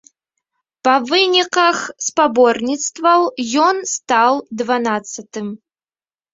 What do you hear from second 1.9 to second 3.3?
спаборніцтваў